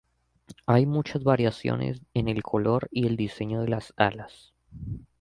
Hay 0.65 0.87
muchas 0.87 1.23
variaciones 1.23 2.01
en 2.15 2.27
el 2.27 2.41
color 2.41 2.87
y 2.89 3.15
diseño 3.15 3.61
de 3.61 3.67
las 3.67 3.93
alas. 3.97 4.51